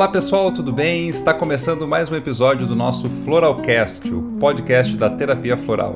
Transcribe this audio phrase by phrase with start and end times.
[0.00, 1.10] Olá pessoal, tudo bem?
[1.10, 5.92] Está começando mais um episódio do nosso Floralcast, o podcast da terapia floral.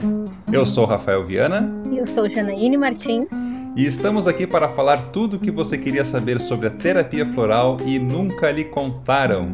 [0.53, 1.72] Eu sou Rafael Viana.
[1.90, 3.27] E eu sou Janaíne Martins.
[3.75, 7.79] E estamos aqui para falar tudo o que você queria saber sobre a terapia floral
[7.87, 9.51] e nunca lhe contaram.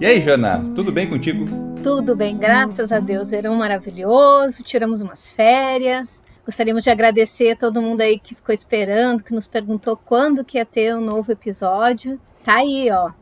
[0.00, 1.44] E aí, Jana, tudo bem contigo?
[1.80, 3.30] Tudo bem, graças a Deus.
[3.30, 6.20] Verão maravilhoso, tiramos umas férias.
[6.44, 10.58] Gostaríamos de agradecer a todo mundo aí que ficou esperando, que nos perguntou quando que
[10.58, 12.18] ia ter um novo episódio.
[12.44, 13.12] Tá aí, ó.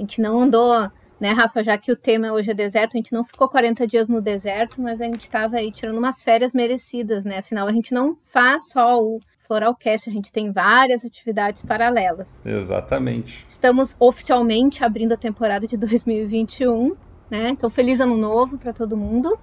[0.00, 0.90] A gente não andou,
[1.20, 4.08] né, Rafa, já que o tema hoje é deserto, a gente não ficou 40 dias
[4.08, 7.40] no deserto, mas a gente estava aí tirando umas férias merecidas, né?
[7.40, 12.40] Afinal, a gente não faz só o Floralcast, a gente tem várias atividades paralelas.
[12.42, 13.44] Exatamente.
[13.46, 16.92] Estamos oficialmente abrindo a temporada de 2021,
[17.30, 17.50] né?
[17.50, 19.38] Então, feliz ano novo para todo mundo.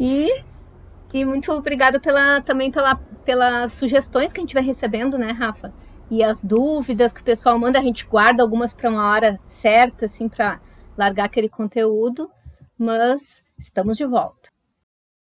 [0.00, 0.32] E,
[1.12, 5.74] e muito obrigada pela, também pela, pelas sugestões que a gente vai recebendo, né, Rafa?
[6.10, 10.06] E as dúvidas que o pessoal manda, a gente guarda algumas para uma hora certa,
[10.06, 10.60] assim, para
[10.96, 12.30] largar aquele conteúdo,
[12.78, 14.48] mas estamos de volta.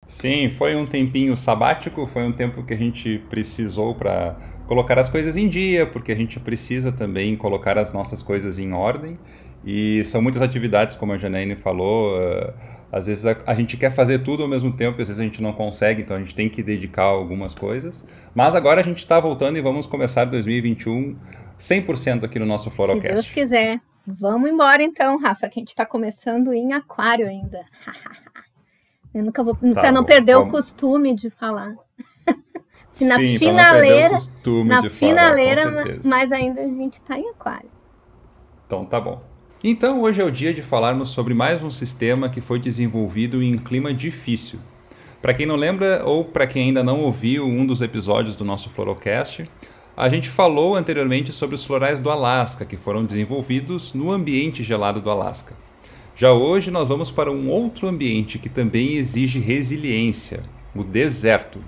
[0.05, 4.35] Sim, foi um tempinho sabático, foi um tempo que a gente precisou para
[4.67, 8.73] colocar as coisas em dia, porque a gente precisa também colocar as nossas coisas em
[8.73, 9.17] ordem.
[9.65, 12.17] E são muitas atividades, como a Janaine falou.
[12.17, 12.53] Uh,
[12.93, 15.41] às vezes a, a, gente quer fazer tudo ao mesmo tempo, às vezes a gente
[15.41, 18.05] não consegue, então a gente tem que dedicar algumas coisas.
[18.35, 21.17] Mas agora a gente está voltando e vamos começar 2021
[21.57, 23.07] 100% aqui no nosso Floralcast.
[23.17, 23.81] Se Deus quiser.
[24.05, 27.65] Vamos embora então, Rafa, que a gente está começando em aquário ainda.
[29.11, 29.55] Eu nunca vou.
[29.55, 30.49] Tá para não perder vamos.
[30.49, 31.73] o costume de falar.
[32.93, 34.19] Se na Sim, finaleira.
[34.67, 37.71] na finaleira, falar, mas ainda a gente está em aquário.
[38.67, 39.32] Então tá bom.
[39.65, 43.57] Então, hoje é o dia de falarmos sobre mais um sistema que foi desenvolvido em
[43.57, 44.59] clima difícil.
[45.21, 48.69] Para quem não lembra ou para quem ainda não ouviu um dos episódios do nosso
[48.69, 49.49] Florocast,
[49.95, 54.99] a gente falou anteriormente sobre os florais do Alasca, que foram desenvolvidos no ambiente gelado
[54.99, 55.55] do Alasca.
[56.13, 60.43] Já hoje nós vamos para um outro ambiente que também exige resiliência,
[60.75, 61.61] o deserto.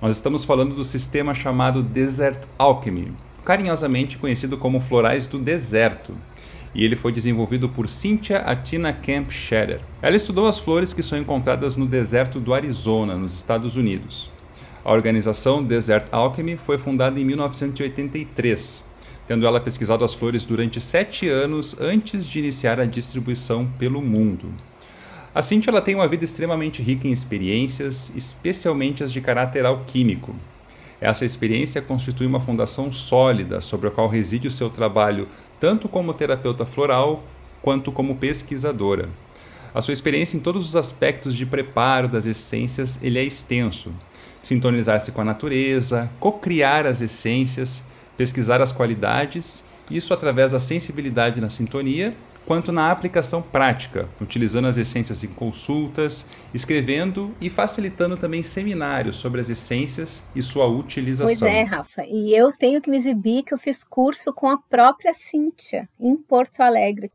[0.00, 3.12] Nós estamos falando do sistema chamado Desert Alchemy,
[3.44, 6.14] carinhosamente conhecido como florais do deserto
[6.74, 9.80] e ele foi desenvolvido por Cynthia Atina Camp Scherer.
[10.02, 14.30] Ela estudou as flores que são encontradas no deserto do Arizona, nos Estados Unidos.
[14.84, 18.84] A organização Desert Alchemy foi fundada em 1983,
[19.26, 24.52] tendo ela pesquisado as flores durante sete anos antes de iniciar a distribuição pelo mundo.
[25.34, 30.34] A Cynthia ela tem uma vida extremamente rica em experiências, especialmente as de caráter alquímico.
[31.00, 35.28] Essa experiência constitui uma fundação sólida sobre a qual reside o seu trabalho
[35.60, 37.24] tanto como terapeuta floral
[37.62, 39.08] quanto como pesquisadora.
[39.74, 43.92] A sua experiência em todos os aspectos de preparo das essências ele é extenso.
[44.40, 47.82] Sintonizar-se com a natureza, cocriar as essências,
[48.16, 52.14] pesquisar as qualidades, isso através da sensibilidade na sintonia
[52.46, 59.40] quanto na aplicação prática, utilizando as essências em consultas, escrevendo e facilitando também seminários sobre
[59.40, 61.26] as essências e sua utilização.
[61.26, 64.58] Pois é, Rafa, e eu tenho que me exibir que eu fiz curso com a
[64.58, 67.10] própria Cíntia, em Porto Alegre.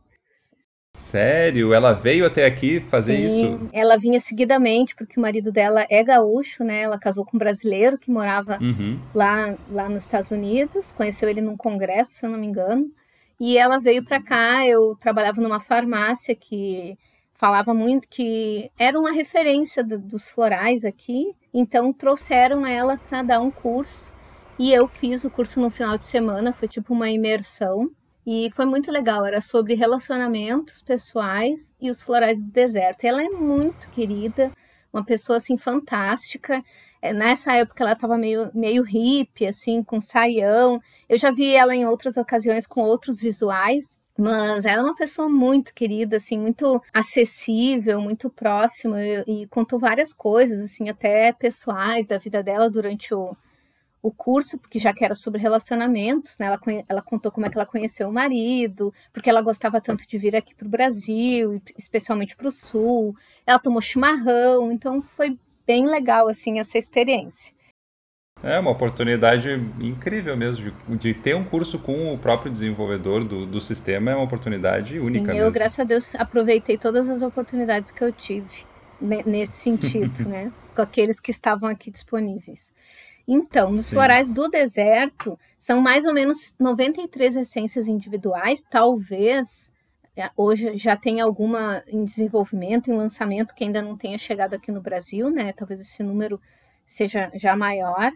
[0.96, 1.74] Sério?
[1.74, 3.70] Ela veio até aqui fazer Sim, isso?
[3.72, 6.82] Ela vinha seguidamente, porque o marido dela é gaúcho, né?
[6.82, 9.00] Ela casou com um brasileiro que morava uhum.
[9.14, 12.92] lá, lá nos Estados Unidos, conheceu ele num congresso, se eu não me engano.
[13.40, 16.98] E ela veio para cá, eu trabalhava numa farmácia que
[17.34, 23.40] falava muito que era uma referência do, dos florais aqui, então trouxeram ela para dar
[23.40, 24.12] um curso.
[24.60, 27.90] E eu fiz o curso no final de semana, foi tipo uma imersão.
[28.28, 33.06] E foi muito legal, era sobre relacionamentos pessoais e os florais do deserto.
[33.06, 34.52] Ela é muito querida,
[34.92, 36.64] uma pessoa assim fantástica.
[37.02, 40.82] É, nessa época ela estava meio, meio hippie, assim, com saião.
[41.08, 45.30] Eu já vi ela em outras ocasiões com outros visuais, mas ela é uma pessoa
[45.30, 52.06] muito querida, assim, muito acessível, muito próxima e, e contou várias coisas, assim, até pessoais
[52.06, 53.36] da vida dela durante o,
[54.02, 56.48] o curso, porque já que era sobre relacionamentos, né?
[56.48, 60.18] Ela, ela contou como é que ela conheceu o marido, porque ela gostava tanto de
[60.18, 63.16] vir aqui para o Brasil, especialmente para o Sul.
[63.46, 65.38] Ela tomou chimarrão, então foi
[65.70, 67.54] bem legal assim essa experiência.
[68.42, 73.46] É uma oportunidade incrível mesmo de, de, ter um curso com o próprio desenvolvedor do,
[73.46, 75.32] do sistema é uma oportunidade única.
[75.32, 75.54] Sim, eu, mesmo.
[75.54, 78.66] graças a Deus, aproveitei todas as oportunidades que eu tive
[79.00, 80.52] nesse sentido, né?
[80.76, 82.72] Com aqueles que estavam aqui disponíveis.
[83.28, 83.96] Então, nos Sim.
[83.96, 89.70] florais do deserto, são mais ou menos 93 essências individuais, talvez
[90.36, 94.82] hoje já tem alguma em desenvolvimento, em lançamento, que ainda não tenha chegado aqui no
[94.82, 95.54] Brasil, né?
[95.54, 96.40] Talvez esse número
[96.86, 98.12] seja já maior.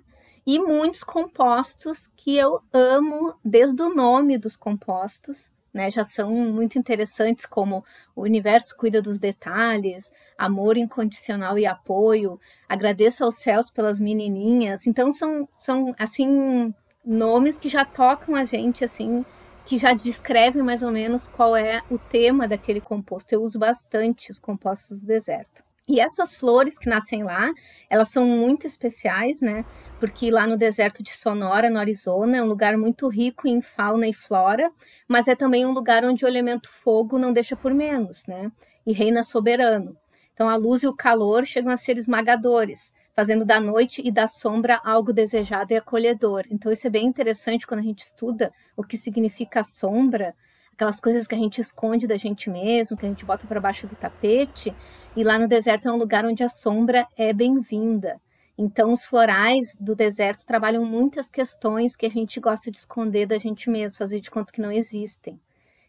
[0.45, 6.77] E muitos compostos que eu amo, desde o nome dos compostos, né, já são muito
[6.77, 7.83] interessantes, como
[8.15, 12.39] o universo cuida dos detalhes, amor incondicional e apoio,
[12.69, 14.85] agradeça aos céus pelas menininhas.
[14.85, 16.73] Então são, são assim
[17.03, 19.25] nomes que já tocam a gente assim,
[19.65, 23.33] que já descrevem mais ou menos qual é o tema daquele composto.
[23.33, 25.63] Eu uso bastante os compostos do deserto.
[25.87, 27.51] E essas flores que nascem lá,
[27.89, 29.65] elas são muito especiais, né?
[29.99, 34.07] Porque lá no deserto de Sonora, no Arizona, é um lugar muito rico em fauna
[34.07, 34.71] e flora,
[35.07, 38.49] mas é também um lugar onde o elemento fogo não deixa por menos, né?
[38.85, 39.97] E reina soberano.
[40.33, 44.27] Então a luz e o calor chegam a ser esmagadores, fazendo da noite e da
[44.27, 46.43] sombra algo desejado e acolhedor.
[46.49, 50.35] Então isso é bem interessante quando a gente estuda o que significa sombra,
[50.73, 53.87] aquelas coisas que a gente esconde da gente mesmo, que a gente bota para baixo
[53.87, 54.73] do tapete.
[55.15, 58.19] E lá no deserto é um lugar onde a sombra é bem-vinda.
[58.57, 63.37] Então, os florais do deserto trabalham muitas questões que a gente gosta de esconder da
[63.39, 65.39] gente mesmo, fazer de conta que não existem.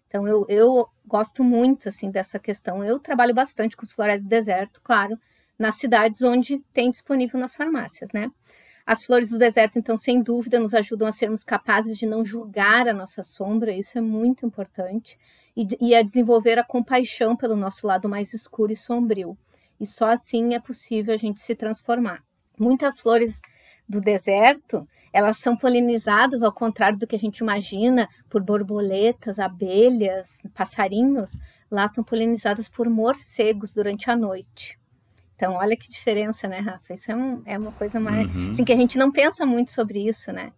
[0.08, 2.82] Então, eu, eu gosto muito assim dessa questão.
[2.82, 5.18] Eu trabalho bastante com os florais do deserto, claro,
[5.58, 8.30] nas cidades onde tem disponível nas farmácias, né?
[8.86, 12.86] As flores do deserto, então, sem dúvida, nos ajudam a sermos capazes de não julgar
[12.86, 15.18] a nossa sombra, isso é muito importante,
[15.56, 19.38] e, e a desenvolver a compaixão pelo nosso lado mais escuro e sombrio.
[19.80, 22.22] E só assim é possível a gente se transformar.
[22.58, 23.40] Muitas flores
[23.88, 30.42] do deserto, elas são polinizadas, ao contrário do que a gente imagina, por borboletas, abelhas,
[30.52, 31.38] passarinhos.
[31.70, 34.78] Lá são polinizadas por morcegos durante a noite.
[35.34, 36.94] Então, olha que diferença, né, Rafa?
[36.94, 38.26] Isso é, um, é uma coisa mais.
[38.34, 38.50] Uhum.
[38.50, 40.52] Assim, que a gente não pensa muito sobre isso, né?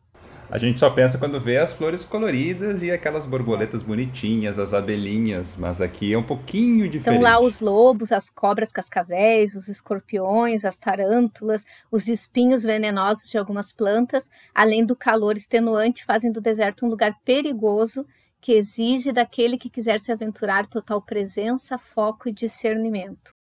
[0.49, 5.57] A gente só pensa quando vê as flores coloridas e aquelas borboletas bonitinhas, as abelhinhas,
[5.57, 7.19] mas aqui é um pouquinho diferente.
[7.19, 13.37] Então lá os lobos, as cobras cascavéis, os escorpiões, as tarântulas, os espinhos venenosos de
[13.37, 18.07] algumas plantas, além do calor extenuante, fazem do deserto um lugar perigoso
[18.41, 23.36] que exige daquele que quiser se aventurar total presença, foco e discernimento.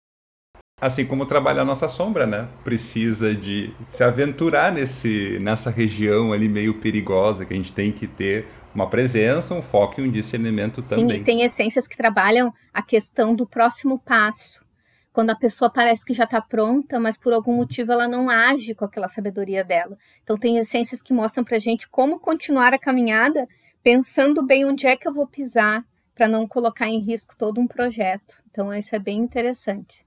[0.80, 2.46] Assim como trabalhar a nossa sombra, né?
[2.62, 8.06] Precisa de se aventurar nesse, nessa região ali meio perigosa, que a gente tem que
[8.06, 11.16] ter uma presença, um foco e um discernimento também.
[11.16, 14.62] Sim, e tem essências que trabalham a questão do próximo passo.
[15.10, 18.74] Quando a pessoa parece que já está pronta, mas por algum motivo ela não age
[18.74, 19.96] com aquela sabedoria dela.
[20.22, 23.48] Então tem essências que mostram para gente como continuar a caminhada,
[23.82, 25.82] pensando bem onde é que eu vou pisar,
[26.14, 28.42] para não colocar em risco todo um projeto.
[28.50, 30.03] Então isso é bem interessante.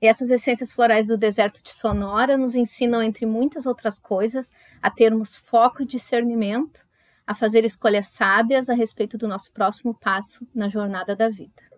[0.00, 4.50] Essas essências florais do deserto de Sonora nos ensinam, entre muitas outras coisas,
[4.80, 6.86] a termos foco e discernimento,
[7.26, 11.68] a fazer escolhas sábias a respeito do nosso próximo passo na jornada da vida.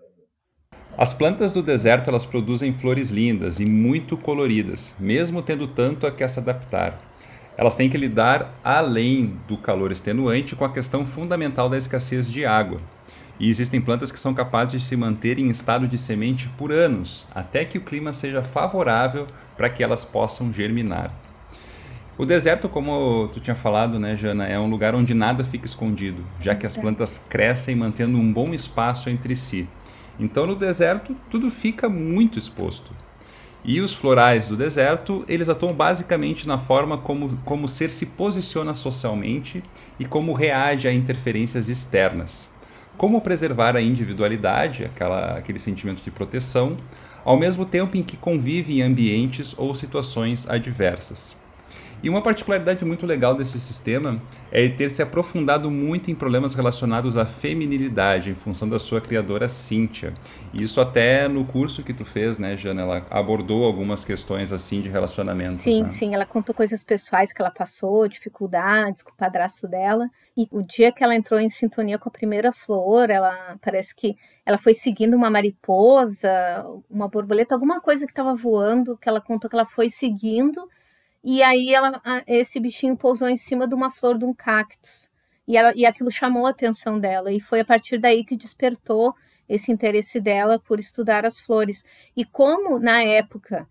[0.99, 6.13] As plantas do deserto elas produzem flores lindas e muito coloridas, mesmo tendo tanto a
[6.13, 7.01] que se adaptar.
[7.57, 12.45] Elas têm que lidar além do calor extenuante com a questão fundamental da escassez de
[12.45, 12.81] água,
[13.41, 17.27] e existem plantas que são capazes de se manter em estado de semente por anos,
[17.35, 19.27] até que o clima seja favorável
[19.57, 21.11] para que elas possam germinar.
[22.19, 26.23] O deserto, como tu tinha falado, né, Jana, é um lugar onde nada fica escondido,
[26.39, 29.67] já que as plantas crescem mantendo um bom espaço entre si.
[30.19, 32.93] Então, no deserto, tudo fica muito exposto.
[33.65, 38.05] E os florais do deserto, eles atuam basicamente na forma como, como o ser se
[38.05, 39.63] posiciona socialmente
[39.99, 42.51] e como reage a interferências externas
[43.01, 46.77] como preservar a individualidade, aquela, aquele sentimento de proteção,
[47.25, 51.35] ao mesmo tempo em que convive em ambientes ou situações adversas.
[52.03, 57.17] E uma particularidade muito legal desse sistema é ter se aprofundado muito em problemas relacionados
[57.19, 60.15] à feminilidade, em função da sua criadora Cíntia.
[60.55, 64.89] Isso até no curso que tu fez, né, Jana, ela abordou algumas questões assim de
[64.89, 65.59] relacionamento.
[65.59, 65.89] Sim, né?
[65.91, 70.09] sim, ela contou coisas pessoais que ela passou, dificuldades com o padrasto dela.
[70.37, 74.17] E o dia que ela entrou em sintonia com a primeira flor, ela parece que
[74.47, 76.31] ela foi seguindo uma mariposa,
[76.89, 80.67] uma borboleta, alguma coisa que estava voando, que ela contou que ela foi seguindo
[81.23, 85.11] e aí ela, esse bichinho pousou em cima de uma flor de um cactus.
[85.47, 87.33] E, ela, e aquilo chamou a atenção dela.
[87.33, 89.15] E foi a partir daí que despertou
[89.49, 91.85] esse interesse dela por estudar as flores.
[92.17, 93.69] E como na época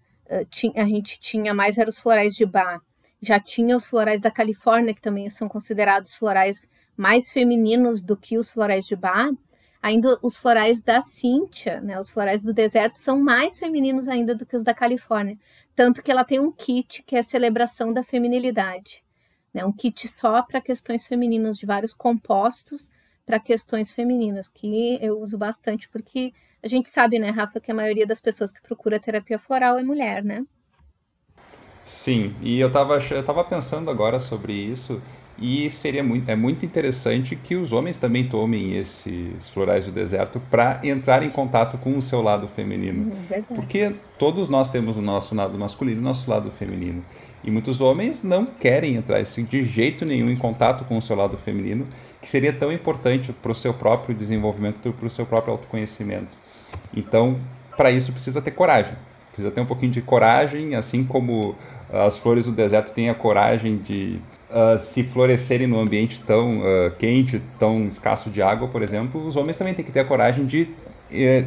[0.75, 2.82] a gente tinha mais eram os florais de Bach,
[3.22, 8.38] já tinha os florais da Califórnia, que também são considerados florais mais femininos do que
[8.38, 9.34] os florais de Bach,
[9.81, 14.45] ainda os florais da Cíntia, né, os florais do deserto, são mais femininos ainda do
[14.45, 15.38] que os da Califórnia.
[15.75, 19.03] Tanto que ela tem um kit que é a celebração da feminilidade.
[19.53, 22.89] Né, um kit só para questões femininas, de vários compostos
[23.25, 27.75] para questões femininas, que eu uso bastante, porque a gente sabe, né, Rafa, que a
[27.75, 30.45] maioria das pessoas que procura terapia floral é mulher, né?
[31.89, 35.01] Sim, e eu estava eu tava pensando agora sobre isso
[35.39, 40.39] e seria muito, é muito interessante que os homens também tomem esses florais do deserto
[40.51, 43.12] para entrar em contato com o seu lado feminino.
[43.12, 47.03] Hum, Porque todos nós temos o nosso lado masculino e o nosso lado feminino.
[47.43, 51.15] E muitos homens não querem entrar assim, de jeito nenhum em contato com o seu
[51.15, 51.88] lado feminino,
[52.22, 56.38] que seria tão importante para o seu próprio desenvolvimento, para o seu próprio autoconhecimento.
[56.96, 57.39] Então,
[57.75, 58.93] para isso precisa ter coragem.
[59.31, 61.55] Precisa ter um pouquinho de coragem, assim como
[61.91, 66.91] as flores do deserto têm a coragem de uh, se florescerem no ambiente tão uh,
[66.98, 70.46] quente, tão escasso de água, por exemplo, os homens também têm que ter a coragem
[70.46, 70.75] de uh,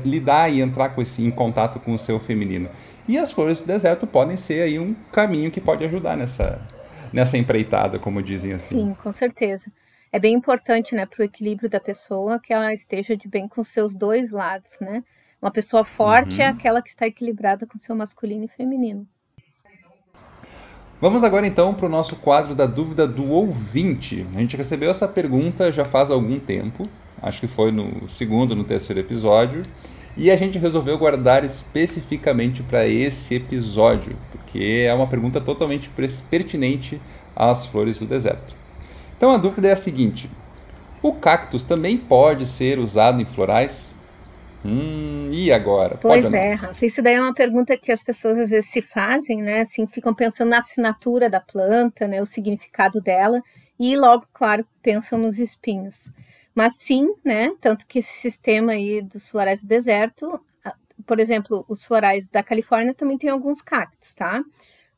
[0.05, 2.69] lidar e entrar com esse, em contato com o seu feminino.
[3.07, 6.61] E as flores do deserto podem ser aí um caminho que pode ajudar nessa,
[7.13, 8.77] nessa empreitada, como dizem assim.
[8.77, 9.71] Sim, com certeza.
[10.11, 13.63] É bem importante, né, para o equilíbrio da pessoa que ela esteja de bem com
[13.63, 15.03] seus dois lados, né?
[15.41, 16.51] Uma pessoa forte é uhum.
[16.51, 19.07] é aquela que está equilibrada com seu masculino e feminino.
[21.03, 24.25] Vamos agora então para o nosso quadro da dúvida do ouvinte.
[24.37, 26.89] A gente recebeu essa pergunta já faz algum tempo,
[27.21, 29.65] acho que foi no segundo, no terceiro episódio,
[30.17, 35.91] e a gente resolveu guardar especificamente para esse episódio, porque é uma pergunta totalmente
[36.31, 37.01] pertinente
[37.35, 38.55] às flores do deserto.
[39.17, 40.31] Então a dúvida é a seguinte:
[41.03, 43.93] o cactus também pode ser usado em florais?
[44.65, 45.99] Hum, e agora?
[46.01, 46.87] Pois Pode é, Rafa.
[46.87, 49.63] Isso daí é uma pergunta que as pessoas às vezes se fazem, né?
[49.63, 52.23] Assim, ficam pensando na assinatura da planta, né?
[52.23, 53.43] O significado dela.
[53.79, 56.11] E logo, claro, pensam nos espinhos.
[56.55, 57.53] Mas sim, né?
[57.61, 60.41] Tanto que esse sistema aí dos florais do deserto,
[61.07, 64.45] por exemplo, os florais da Califórnia também tem alguns cactos, tá?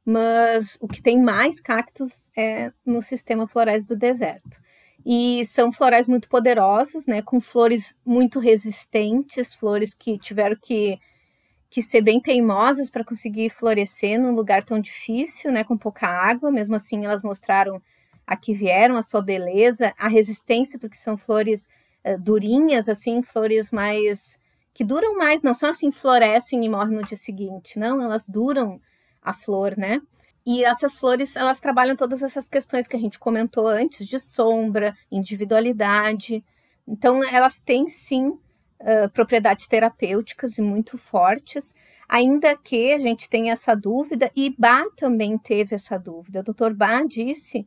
[0.04, 4.60] Mas o que tem mais cactos é no sistema florais do deserto
[5.04, 10.98] e são florais muito poderosos, né, com flores muito resistentes, flores que tiveram que,
[11.68, 16.50] que ser bem teimosas para conseguir florescer num lugar tão difícil, né, com pouca água.
[16.50, 17.82] Mesmo assim, elas mostraram
[18.26, 21.68] a que vieram, a sua beleza, a resistência, porque são flores
[22.04, 24.38] uh, durinhas, assim, flores mais
[24.72, 28.80] que duram mais, não são assim florescem e morrem no dia seguinte, não, elas duram
[29.22, 30.02] a flor, né?
[30.46, 34.94] E essas flores, elas trabalham todas essas questões que a gente comentou antes, de sombra,
[35.10, 36.44] individualidade.
[36.86, 41.72] Então, elas têm sim uh, propriedades terapêuticas e muito fortes,
[42.06, 46.40] ainda que a gente tenha essa dúvida, e Bach também teve essa dúvida.
[46.40, 46.74] O Dr.
[46.74, 47.66] Bach disse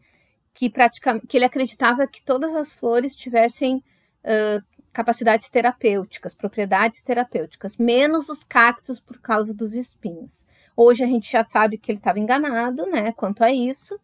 [0.53, 3.83] que, praticamente, que ele acreditava que todas as flores tivessem
[4.23, 4.63] uh,
[4.97, 10.43] capacidades terapêuticas, propriedades terapêuticas, menos os cactos por causa dos espinhos.
[10.75, 13.99] Hoje a gente já sabe que ele estava enganado, né, quanto a isso,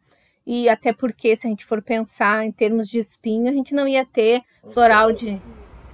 [0.46, 3.88] e até porque se a gente for pensar em termos de espinho, a gente não
[3.88, 5.42] ia ter floral de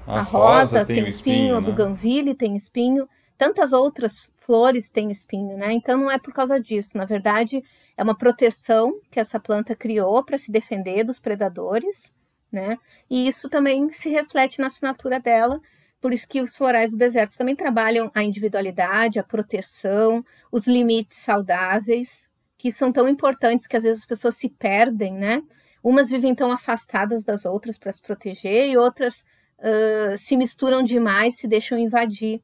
[0.05, 1.67] a, a rosa, tem, tem espinho, espinho, a né?
[1.67, 5.71] buganville tem espinho, tantas outras flores têm espinho, né?
[5.71, 7.63] Então não é por causa disso, na verdade
[7.95, 12.11] é uma proteção que essa planta criou para se defender dos predadores
[12.51, 12.77] né?
[13.09, 15.59] E isso também se reflete na assinatura dela,
[16.01, 21.17] por isso que os florais do deserto também trabalham a individualidade, a proteção, os limites
[21.17, 25.41] saudáveis, que são tão importantes que às vezes as pessoas se perdem, né?
[25.83, 29.23] Umas vivem tão afastadas das outras para se proteger e outras
[29.59, 32.41] uh, se misturam demais, se deixam invadir.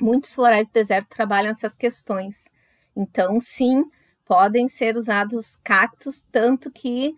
[0.00, 2.48] Muitos florais do deserto trabalham essas questões.
[2.94, 3.84] Então, sim,
[4.24, 7.14] podem ser usados cactos, tanto que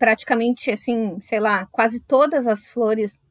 [0.00, 3.22] praticamente assim, sei lá, quase todas as flores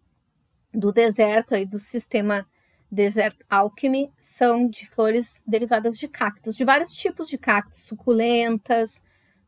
[0.71, 2.45] do deserto aí do sistema
[2.91, 9.01] Desert Alchemy são de flores derivadas de cactos, de vários tipos de cactos, suculentas,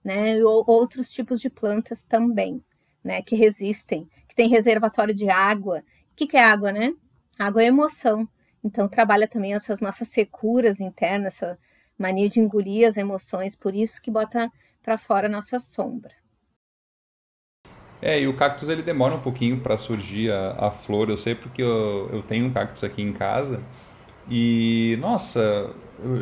[0.03, 2.59] né, e outros tipos de plantas também,
[3.03, 5.83] né, que resistem, que tem reservatório de água.
[6.13, 6.91] O que, que é água, né?
[7.37, 8.27] Água é emoção.
[8.63, 11.55] Então trabalha também essas nossas securas internas, essa
[11.99, 14.51] mania de engolir as emoções, por isso que bota
[14.81, 16.20] para fora a nossa sombra.
[18.01, 21.09] É, e o cactus ele demora um pouquinho para surgir a, a, flor.
[21.09, 23.61] Eu sei porque eu, eu tenho um cactus aqui em casa
[24.29, 25.69] e, nossa,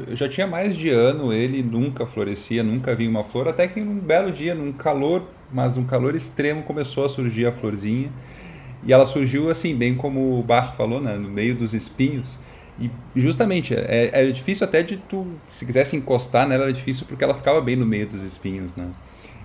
[0.07, 3.79] eu já tinha mais de ano, ele nunca florescia, nunca vi uma flor, até que
[3.79, 8.11] um belo dia, num calor, mas um calor extremo, começou a surgir a florzinha.
[8.83, 12.39] E ela surgiu assim, bem como o Bar falou, né, no meio dos espinhos.
[12.79, 17.23] E justamente, é, é difícil até de tu, se quisesse encostar nela, era difícil porque
[17.23, 18.89] ela ficava bem no meio dos espinhos, né?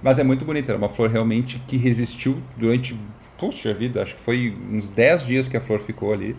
[0.04, 2.94] Mas é muito bonita, é uma flor realmente que resistiu durante,
[3.38, 6.36] puxa vida, acho que foi uns 10 dias que a flor ficou ali.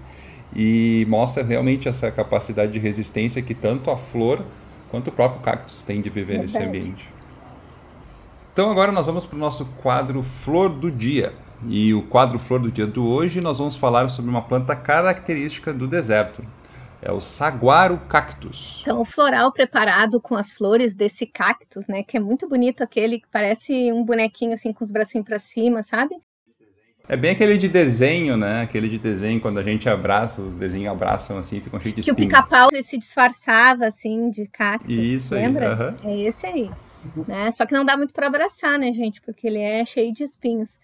[0.56, 4.46] E mostra realmente essa capacidade de resistência que tanto a flor
[4.92, 6.54] quanto o próprio cactus tem de viver Verdade.
[6.54, 7.10] nesse ambiente.
[8.54, 11.34] Então agora nós vamos para o nosso quadro Flor do Dia.
[11.68, 15.74] E o quadro Flor do Dia de hoje nós vamos falar sobre uma planta característica
[15.74, 16.44] do deserto.
[17.06, 18.80] É o saguaro cactus.
[18.82, 23.20] Então, o floral preparado com as flores desse cactus, né, que é muito bonito aquele
[23.20, 26.16] que parece um bonequinho assim com os bracinhos para cima, sabe?
[27.08, 28.64] É bem aquele de desenho, né?
[28.64, 32.18] Aquele de desenho, quando a gente abraça, os desenhos abraçam assim, ficam cheios de espinhos.
[32.18, 34.90] Que o pica-pau se disfarçava assim de cactus.
[34.90, 35.96] Isso lembra?
[36.04, 36.24] aí.
[36.24, 36.72] É esse aí.
[37.28, 37.52] Né?
[37.52, 39.22] Só que não dá muito para abraçar, né, gente?
[39.22, 40.80] Porque ele é cheio de espinhos.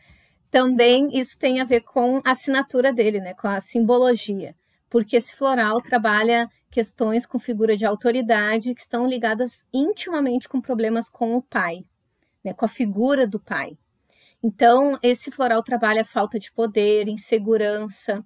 [0.52, 3.34] Também isso tem a ver com a assinatura dele, né?
[3.34, 4.54] Com a simbologia.
[4.92, 11.10] Porque esse floral trabalha questões com figura de autoridade que estão ligadas intimamente com problemas
[11.10, 11.86] com o pai,
[12.44, 12.54] né?
[12.54, 13.78] Com a figura do pai.
[14.44, 18.24] Então, esse floral trabalha falta de poder, insegurança.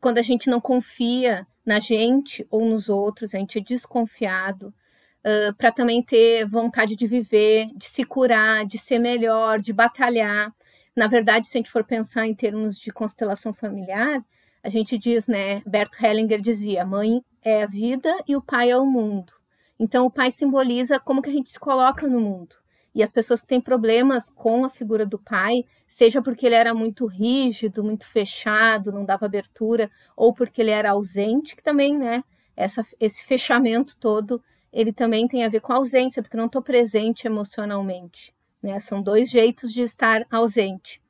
[0.00, 4.74] Quando a gente não confia na gente ou nos outros, a gente é desconfiado.
[5.18, 10.54] Uh, para também ter vontade de viver, de se curar, de ser melhor, de batalhar.
[10.96, 14.24] Na verdade, se a gente for pensar em termos de constelação familiar,
[14.62, 15.62] a gente diz, né?
[15.66, 19.32] Bert Hellinger dizia: mãe é a vida e o pai é o mundo.
[19.78, 22.56] Então, o pai simboliza como que a gente se coloca no mundo.
[22.94, 26.74] E as pessoas que têm problemas com a figura do pai, seja porque ele era
[26.74, 32.24] muito rígido, muito fechado, não dava abertura, ou porque ele era ausente, que também, né,
[32.56, 36.60] essa, esse fechamento todo, ele também tem a ver com a ausência, porque não estou
[36.60, 38.34] presente emocionalmente.
[38.60, 38.80] Né?
[38.80, 41.00] São dois jeitos de estar ausente.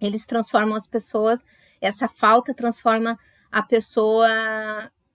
[0.00, 1.42] Eles transformam as pessoas,
[1.84, 3.18] essa falta transforma
[3.50, 4.28] a pessoa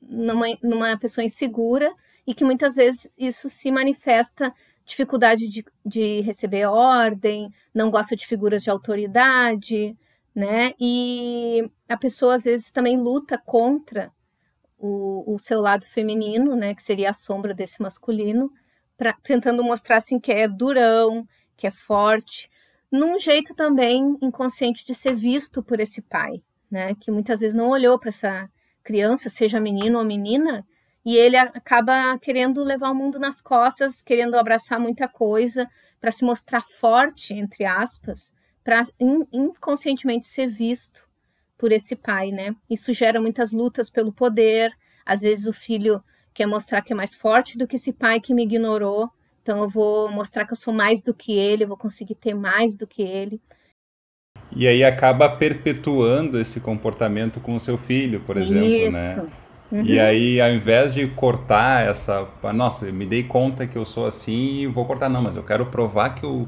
[0.02, 1.94] numa, numa pessoa insegura
[2.26, 4.54] e que muitas vezes isso se manifesta
[4.86, 9.96] dificuldade de, de receber ordem, não gosta de figuras de autoridade,
[10.34, 10.74] né?
[10.80, 14.12] E a pessoa às vezes também luta contra
[14.78, 16.74] o, o seu lado feminino, né?
[16.74, 18.52] Que seria a sombra desse masculino,
[18.98, 22.50] pra, tentando mostrar assim que é durão, que é forte,
[22.92, 26.96] num jeito também inconsciente de ser visto por esse pai, né?
[26.96, 28.50] Que muitas vezes não olhou para essa
[28.84, 30.66] criança, seja menino ou menina,
[31.06, 35.68] e ele acaba querendo levar o mundo nas costas, querendo abraçar muita coisa
[36.00, 38.32] para se mostrar forte, entre aspas,
[38.64, 38.84] para
[39.32, 41.08] inconscientemente ser visto
[41.58, 42.56] por esse pai, né?
[42.70, 44.72] Isso gera muitas lutas pelo poder.
[45.06, 46.04] Às vezes o filho
[46.34, 49.10] quer mostrar que é mais forte do que esse pai que me ignorou,
[49.42, 52.34] então eu vou mostrar que eu sou mais do que ele, eu vou conseguir ter
[52.34, 53.42] mais do que ele.
[54.52, 58.92] E aí acaba perpetuando esse comportamento com o seu filho, por exemplo, Isso.
[58.92, 59.28] né?
[59.72, 59.86] Uhum.
[59.86, 62.28] E aí, ao invés de cortar essa.
[62.54, 65.10] Nossa, me dei conta que eu sou assim e vou cortar.
[65.10, 66.48] Não, mas eu quero provar que eu,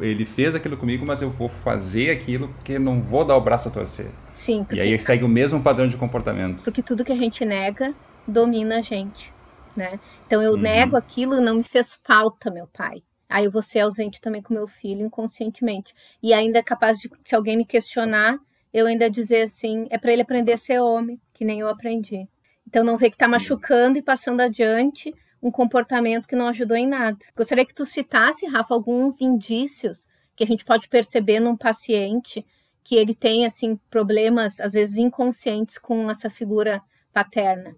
[0.00, 3.68] ele fez aquilo comigo, mas eu vou fazer aquilo porque não vou dar o braço
[3.68, 4.10] a torcer.
[4.32, 4.62] Sim.
[4.62, 4.76] Porque...
[4.76, 6.62] E aí segue o mesmo padrão de comportamento.
[6.62, 7.92] Porque tudo que a gente nega
[8.26, 9.32] domina a gente.
[9.76, 9.98] Né?
[10.26, 10.58] Então eu uhum.
[10.58, 13.02] nego aquilo não me fez falta, meu pai.
[13.30, 15.94] Aí eu vou ser ausente também com meu filho inconscientemente.
[16.20, 18.36] E ainda é capaz de, se alguém me questionar,
[18.74, 22.28] eu ainda dizer assim: é para ele aprender a ser homem, que nem eu aprendi.
[22.66, 26.86] Então não vê que está machucando e passando adiante um comportamento que não ajudou em
[26.86, 27.16] nada.
[27.36, 32.44] Gostaria que tu citasse, Rafa, alguns indícios que a gente pode perceber num paciente
[32.82, 37.74] que ele tem assim problemas às vezes inconscientes com essa figura paterna.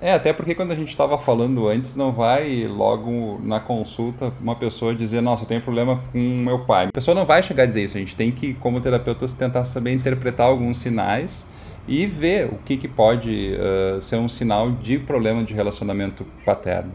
[0.00, 4.54] É, até porque quando a gente estava falando antes, não vai logo na consulta uma
[4.54, 6.88] pessoa dizer, nossa, eu tenho problema com meu pai.
[6.88, 9.64] A pessoa não vai chegar a dizer isso, a gente tem que, como terapeutas, tentar
[9.64, 11.46] saber interpretar alguns sinais
[11.86, 16.92] e ver o que, que pode uh, ser um sinal de problema de relacionamento paterno.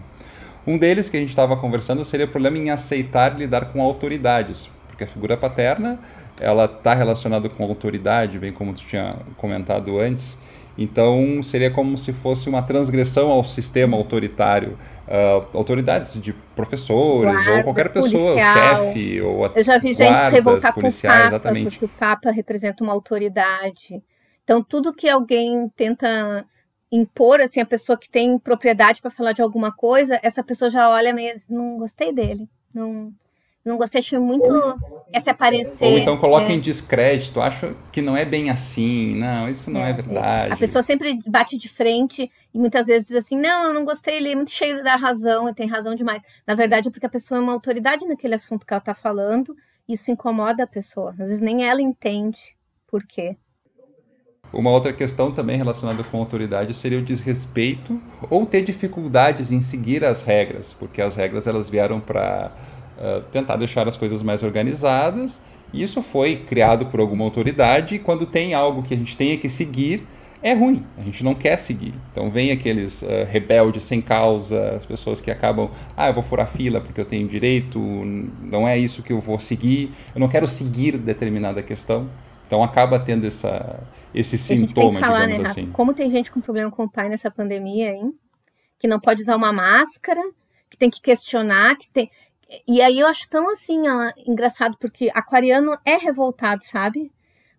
[0.68, 4.70] Um deles que a gente estava conversando seria o problema em aceitar lidar com autoridades,
[4.88, 6.00] porque a figura paterna
[6.40, 10.38] ela está relacionada com autoridade, bem como tu tinha comentado antes.
[10.78, 17.58] Então seria como se fosse uma transgressão ao sistema autoritário, uh, autoridades de professores Guarda,
[17.58, 21.80] ou qualquer pessoa, chefe ou Eu já vi gente se revoltar com o Papa, exatamente.
[21.80, 24.02] porque o Papa representa uma autoridade.
[24.46, 26.46] Então, tudo que alguém tenta
[26.92, 30.90] impor, assim, a pessoa que tem propriedade para falar de alguma coisa, essa pessoa já
[30.90, 33.14] olha meio, não gostei dele, não,
[33.70, 34.50] não gostei, achei muito
[35.14, 35.86] essa aparecer.
[35.86, 36.56] Ou então coloca é.
[36.56, 39.94] em descrédito, acho que não é bem assim, não, isso não é, é, é.
[39.94, 40.54] verdade.
[40.54, 44.18] A pessoa sempre bate de frente e muitas vezes diz assim, não, eu não gostei,
[44.18, 46.22] ele é muito cheio da razão, e tem razão demais.
[46.46, 49.56] Na verdade, é porque a pessoa é uma autoridade naquele assunto que ela está falando,
[49.88, 51.12] e isso incomoda a pessoa.
[51.12, 52.56] Às vezes nem ela entende
[52.88, 53.38] por quê.
[54.52, 58.02] Uma outra questão também relacionada com autoridade seria o desrespeito
[58.32, 62.52] ou ter dificuldades em seguir as regras, porque as regras elas vieram para
[63.00, 65.42] uh, eh, tentar deixar as coisas mais organizadas.
[65.74, 69.48] Isso foi criado por alguma autoridade e quando tem algo que a gente tenha que
[69.48, 70.06] seguir,
[70.42, 71.94] é ruim, a gente não quer seguir.
[72.12, 76.48] Então vem aqueles uh, rebeldes sem causa, as pessoas que acabam, ah, eu vou furar
[76.48, 80.48] fila porque eu tenho direito, não é isso que eu vou seguir, eu não quero
[80.48, 82.10] seguir determinada questão.
[82.48, 83.80] Então acaba tendo essa,
[84.14, 85.72] esse sintoma, falar, digamos né, assim.
[85.72, 88.12] Como tem gente com problema com o pai nessa pandemia, hein?
[88.80, 90.22] Que não pode usar uma máscara,
[90.68, 92.10] que tem que questionar, que tem.
[92.68, 97.12] E aí eu acho tão assim, ó, engraçado, porque aquariano é revoltado, sabe?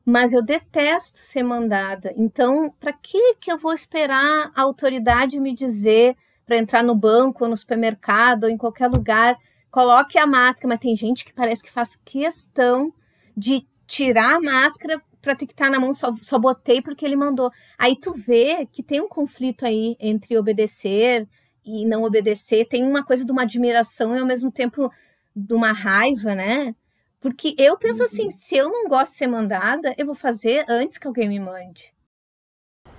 [0.05, 2.13] Mas eu detesto ser mandada.
[2.17, 7.45] Então, para que que eu vou esperar a autoridade me dizer para entrar no banco,
[7.45, 9.37] ou no supermercado, ou em qualquer lugar,
[9.71, 12.93] coloque a máscara, mas tem gente que parece que faz questão
[13.37, 17.05] de tirar a máscara para ter que estar tá na mão, só, só botei porque
[17.05, 17.53] ele mandou.
[17.79, 21.29] Aí tu vê que tem um conflito aí entre obedecer
[21.71, 24.91] e não obedecer, tem uma coisa de uma admiração e ao mesmo tempo
[25.35, 26.75] de uma raiva, né?
[27.21, 28.31] Porque eu penso assim, uhum.
[28.31, 31.93] se eu não gosto de ser mandada, eu vou fazer antes que alguém me mande.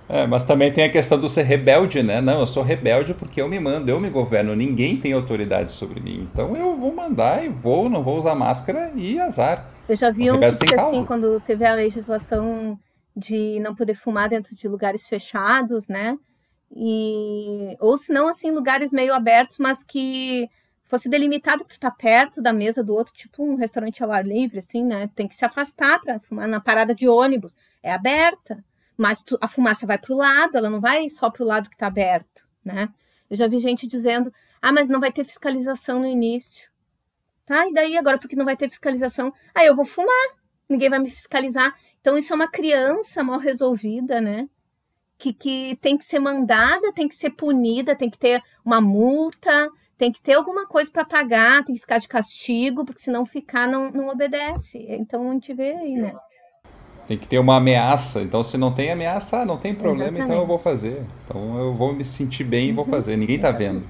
[0.08, 2.20] É, mas também tem a questão do ser rebelde, né?
[2.20, 6.00] Não, eu sou rebelde porque eu me mando, eu me governo, ninguém tem autoridade sobre
[6.00, 6.28] mim.
[6.30, 9.70] Então eu vou mandar e vou, não vou usar máscara e azar.
[9.88, 12.78] Eu já vi um que disse assim, quando teve a legislação
[13.16, 16.16] de não poder fumar dentro de lugares fechados, né?
[16.74, 20.48] E ou se não assim lugares meio abertos, mas que
[20.84, 24.26] fosse delimitado que tu tá perto da mesa do outro, tipo um restaurante ao ar
[24.26, 25.10] livre, assim, né?
[25.14, 27.54] Tem que se afastar para fumar na parada de ônibus.
[27.82, 28.64] É aberta,
[28.96, 31.68] mas tu, a fumaça vai para o lado, ela não vai só para o lado
[31.68, 32.88] que está aberto, né?
[33.28, 36.70] Eu já vi gente dizendo, ah, mas não vai ter fiscalização no início.
[37.46, 39.32] Tá, e daí agora porque não vai ter fiscalização?
[39.54, 40.36] Ah, eu vou fumar,
[40.68, 41.74] ninguém vai me fiscalizar.
[42.00, 44.48] Então isso é uma criança mal resolvida, né?
[45.22, 49.70] Que, que tem que ser mandada, tem que ser punida, tem que ter uma multa,
[49.96, 53.24] tem que ter alguma coisa para pagar, tem que ficar de castigo, porque se não
[53.24, 54.84] ficar, não, não obedece.
[54.88, 56.12] Então a gente vê aí, né?
[57.06, 58.20] Tem que ter uma ameaça.
[58.20, 60.24] Então, se não tem ameaça, ah, não tem problema, Exatamente.
[60.24, 61.04] então eu vou fazer.
[61.24, 62.90] Então eu vou me sentir bem e vou uhum.
[62.90, 63.16] fazer.
[63.16, 63.84] Ninguém está vendo.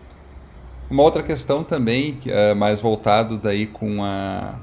[0.91, 4.57] Uma outra questão também, é mais voltado daí com a,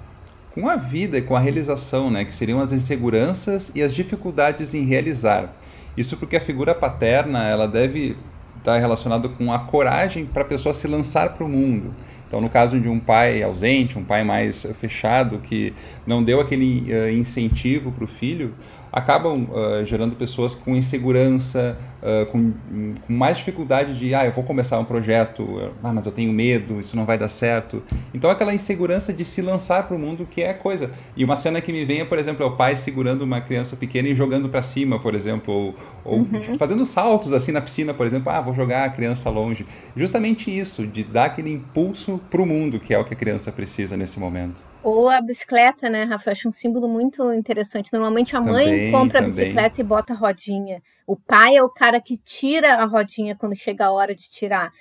[0.53, 2.25] com a vida e com a realização, né?
[2.25, 5.51] Que seriam as inseguranças e as dificuldades em realizar.
[5.99, 8.15] Isso porque a figura paterna, ela deve
[8.57, 11.93] estar relacionada com a coragem para a pessoa se lançar para o mundo.
[12.25, 15.73] Então, no caso de um pai ausente, um pai mais fechado, que
[16.07, 18.53] não deu aquele uh, incentivo para o filho,
[18.91, 24.43] acabam uh, gerando pessoas com insegurança, uh, com, com, mais dificuldade de, ah, eu vou
[24.43, 27.84] começar um projeto, ah, mas eu tenho medo, isso não vai dar certo.
[28.13, 30.91] Então aquela insegurança de se lançar para o mundo que é coisa.
[31.15, 33.75] E uma cena que me vem é, por exemplo, é o pai segurando uma criança
[33.75, 36.58] pequena e jogando para cima, por exemplo, ou, ou uhum.
[36.58, 39.65] fazendo saltos assim na piscina, por exemplo, ah, vou jogar a criança longe.
[39.95, 43.52] Justamente isso, de dar aquele impulso para o mundo, que é o que a criança
[43.52, 44.63] precisa nesse momento.
[44.81, 46.29] Ou a bicicleta, né, Rafa?
[46.29, 47.91] Eu acho um símbolo muito interessante.
[47.91, 50.81] Normalmente a mãe também, compra a bicicleta e bota a rodinha.
[51.05, 54.71] O pai é o cara que tira a rodinha quando chega a hora de tirar.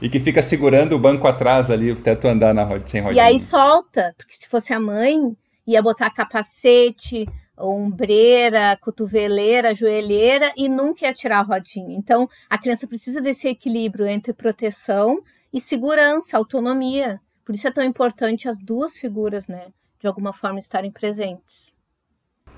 [0.00, 3.22] E que fica segurando o banco atrás ali, até tu andar na rodinha, sem rodinha.
[3.22, 10.68] E aí solta, porque se fosse a mãe, ia botar capacete, ombreira, cotoveleira, joelheira e
[10.68, 11.96] nunca ia tirar a rodinha.
[11.96, 17.20] Então, a criança precisa desse equilíbrio entre proteção e segurança, autonomia.
[17.52, 19.66] Por isso é tão importante as duas figuras, né,
[20.00, 21.74] de alguma forma estarem presentes.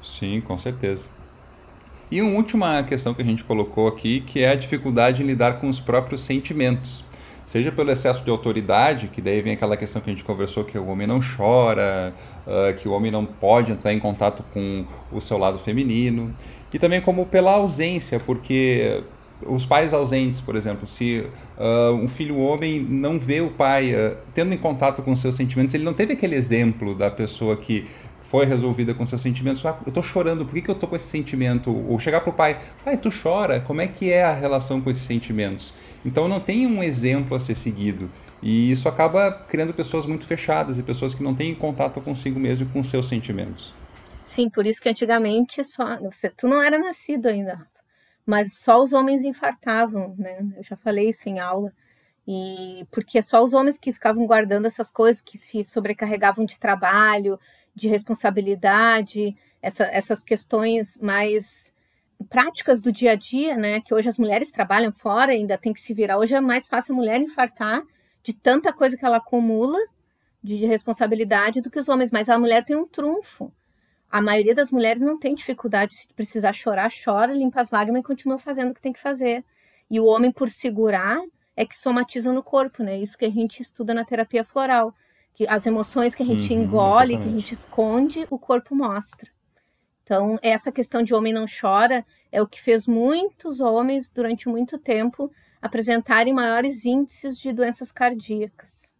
[0.00, 1.08] Sim, com certeza.
[2.08, 5.58] E uma última questão que a gente colocou aqui, que é a dificuldade em lidar
[5.58, 7.04] com os próprios sentimentos.
[7.44, 10.78] Seja pelo excesso de autoridade, que daí vem aquela questão que a gente conversou, que
[10.78, 12.14] o homem não chora,
[12.46, 16.32] uh, que o homem não pode entrar em contato com o seu lado feminino,
[16.72, 19.02] e também como pela ausência, porque
[19.42, 21.26] os pais ausentes, por exemplo, se
[21.58, 25.74] uh, um filho homem não vê o pai uh, tendo em contato com seus sentimentos,
[25.74, 27.86] ele não teve aquele exemplo da pessoa que
[28.22, 30.96] foi resolvida com seus sentimentos, ah, eu estou chorando, por que, que eu estou com
[30.96, 31.70] esse sentimento?
[31.70, 34.90] Ou chegar para o pai, pai, tu chora, como é que é a relação com
[34.90, 35.72] esses sentimentos?
[36.04, 38.10] Então não tem um exemplo a ser seguido.
[38.42, 42.66] E isso acaba criando pessoas muito fechadas e pessoas que não têm contato consigo mesmo
[42.66, 43.72] e com seus sentimentos.
[44.26, 45.98] Sim, por isso que antigamente só.
[46.00, 47.66] Você, tu não era nascido ainda,
[48.26, 50.38] mas só os homens infartavam, né?
[50.56, 51.72] Eu já falei isso em aula.
[52.26, 57.38] E porque só os homens que ficavam guardando essas coisas, que se sobrecarregavam de trabalho,
[57.74, 61.74] de responsabilidade, essa, essas questões mais
[62.30, 63.80] práticas do dia a dia, né?
[63.80, 66.18] Que hoje as mulheres trabalham fora, ainda tem que se virar.
[66.18, 67.82] Hoje é mais fácil a mulher infartar
[68.22, 69.78] de tanta coisa que ela acumula
[70.42, 73.52] de responsabilidade do que os homens, mas a mulher tem um trunfo
[74.14, 78.04] a maioria das mulheres não tem dificuldade se precisar chorar, chora, limpa as lágrimas e
[78.04, 79.44] continua fazendo o que tem que fazer.
[79.90, 81.20] E o homem, por segurar,
[81.56, 82.96] é que somatiza no corpo, né?
[82.96, 84.94] Isso que a gente estuda na terapia floral.
[85.32, 87.22] Que as emoções que a gente uhum, engole, exatamente.
[87.22, 89.28] que a gente esconde, o corpo mostra.
[90.04, 94.78] Então, essa questão de homem não chora é o que fez muitos homens, durante muito
[94.78, 95.28] tempo,
[95.60, 98.93] apresentarem maiores índices de doenças cardíacas.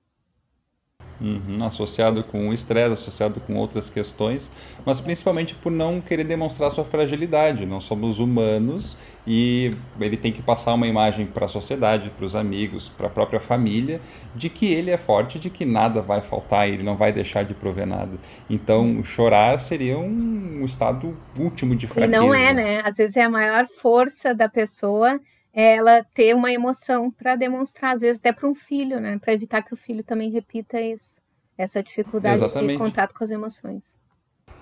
[1.21, 4.51] Uhum, associado com o estresse, associado com outras questões,
[4.85, 7.65] mas principalmente por não querer demonstrar sua fragilidade.
[7.65, 12.35] Nós somos humanos e ele tem que passar uma imagem para a sociedade, para os
[12.35, 14.01] amigos, para a própria família,
[14.35, 17.55] de que ele é forte, de que nada vai faltar, ele não vai deixar de
[17.55, 18.19] prover nada.
[18.51, 22.17] Então, chorar seria um estado último de fraqueza.
[22.17, 22.83] E não é, né?
[22.85, 25.21] Às vezes é a maior força da pessoa
[25.55, 29.19] ela ter uma emoção para demonstrar, às vezes até para um filho, né?
[29.19, 31.17] Para evitar que o filho também repita isso,
[31.57, 32.73] essa dificuldade Exatamente.
[32.73, 33.95] de contato com as emoções.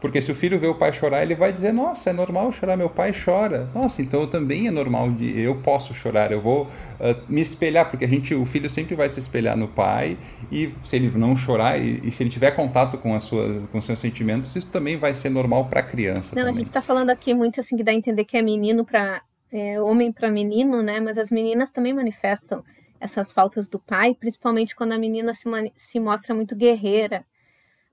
[0.03, 2.77] Porque se o filho vê o pai chorar, ele vai dizer: Nossa, é normal chorar,
[2.77, 3.71] meu pai chora.
[3.73, 6.69] Nossa, então eu também é normal, de, eu posso chorar, eu vou uh,
[7.29, 10.19] me espelhar, porque a gente, o filho sempre vai se espelhar no pai,
[10.51, 13.81] e se ele não chorar, e, e se ele tiver contato com, a sua, com
[13.81, 16.35] seus sentimentos, isso também vai ser normal para a criança.
[16.35, 16.57] Não, também.
[16.57, 19.23] a gente está falando aqui muito assim que dá a entender que é menino para
[19.53, 20.99] é, homem para menino, né?
[20.99, 22.65] Mas as meninas também manifestam
[22.99, 25.45] essas faltas do pai, principalmente quando a menina se,
[25.77, 27.25] se mostra muito guerreira.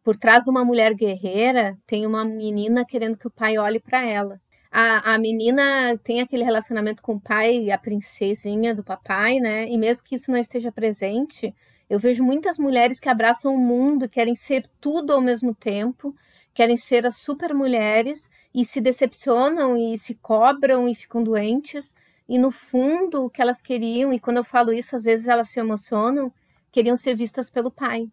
[0.03, 4.05] Por trás de uma mulher guerreira, tem uma menina querendo que o pai olhe para
[4.05, 4.39] ela.
[4.71, 9.67] A, a menina tem aquele relacionamento com o pai, a princesinha do papai, né?
[9.67, 11.53] E mesmo que isso não esteja presente,
[11.89, 16.15] eu vejo muitas mulheres que abraçam o mundo, querem ser tudo ao mesmo tempo,
[16.59, 21.95] querem ser as super mulheres e se decepcionam e se cobram e ficam doentes.
[22.27, 25.47] E no fundo, o que elas queriam, e quando eu falo isso, às vezes elas
[25.47, 26.29] se emocionam,
[26.69, 28.11] queriam ser vistas pelo pai.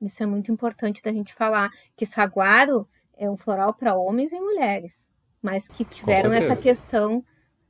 [0.00, 4.38] Isso é muito importante da gente falar, que saguaro é um floral para homens e
[4.38, 5.10] mulheres,
[5.42, 7.24] mas que tiveram essa questão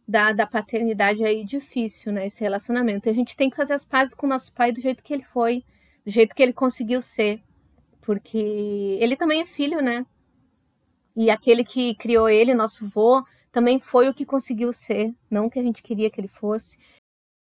[0.06, 2.26] da, da paternidade aí difícil, né?
[2.26, 3.08] Esse relacionamento.
[3.08, 5.14] E a gente tem que fazer as pazes com o nosso pai do jeito que
[5.14, 5.64] ele foi,
[6.04, 7.42] do jeito que ele conseguiu ser.
[8.06, 8.38] Porque
[9.00, 10.06] ele também é filho, né?
[11.16, 15.50] E aquele que criou ele, nosso vô, também foi o que conseguiu ser, não o
[15.50, 16.78] que a gente queria que ele fosse.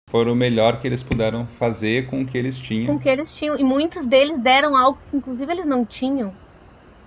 [0.08, 2.86] Foram o melhor que eles puderam fazer com o que eles tinham.
[2.86, 3.58] Com o que eles tinham.
[3.58, 6.32] E muitos deles deram algo que, inclusive, eles não tinham.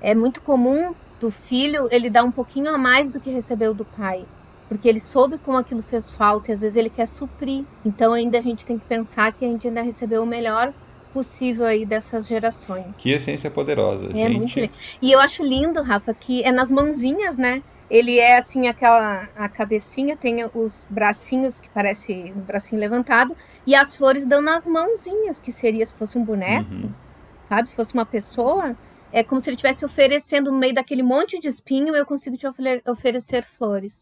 [0.01, 3.85] É muito comum do filho ele dar um pouquinho a mais do que recebeu do
[3.85, 4.27] pai.
[4.69, 7.65] Porque ele soube como aquilo fez falta e às vezes ele quer suprir.
[7.85, 10.73] Então ainda a gente tem que pensar que a gente ainda recebeu o melhor
[11.15, 12.97] possível aí dessas gerações.
[12.99, 14.37] Que essência poderosa, é gente.
[14.37, 14.73] Muito lindo.
[15.01, 17.63] E eu acho lindo, Rafa, que é nas mãozinhas, né?
[17.89, 23.77] Ele é assim, aquela a cabecinha, tem os bracinhos que parece um bracinho levantado, e
[23.77, 26.91] as flores dão nas mãozinhas, que seria se fosse um boneco, uhum.
[27.49, 27.69] sabe?
[27.69, 28.77] Se fosse uma pessoa,
[29.13, 32.47] é como se ele estivesse oferecendo no meio daquele monte de espinho, eu consigo te
[32.87, 33.95] oferecer flores.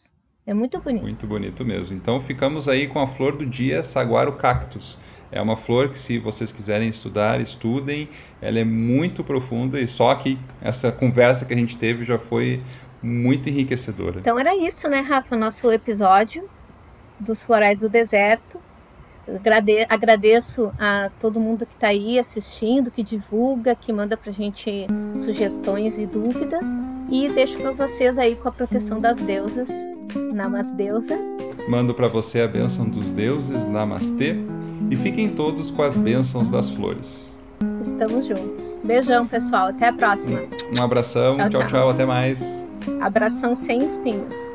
[0.46, 1.02] É muito bonito.
[1.02, 1.94] Muito bonito mesmo.
[1.94, 4.98] Então ficamos aí com a flor do dia, saguaro cactus.
[5.32, 8.06] É uma flor que, se vocês quiserem estudar, estudem.
[8.40, 12.60] Ela é muito profunda e só que essa conversa que a gente teve já foi
[13.02, 14.20] muito enriquecedora.
[14.20, 15.34] Então era isso, né, Rafa?
[15.34, 16.48] Nosso episódio
[17.18, 18.60] dos Florais do Deserto.
[19.26, 24.34] Agrade agradeço a todo mundo que está aí assistindo, que divulga, que manda para a
[24.34, 26.66] gente sugestões e dúvidas.
[27.10, 29.70] E deixo para vocês aí com a proteção das deusas.
[30.34, 31.18] Namasdeusa.
[31.68, 33.64] Mando para você a bênção dos deuses.
[33.64, 34.36] Namastê
[34.92, 37.32] e fiquem todos com as bênçãos das flores.
[37.82, 38.78] Estamos juntos.
[38.84, 39.68] Beijão, pessoal.
[39.68, 40.40] Até a próxima.
[40.76, 41.38] Um abração.
[41.38, 41.66] tchau, tchau.
[41.66, 41.90] tchau.
[41.90, 42.62] Até mais.
[43.00, 44.51] Abração sem espinhos.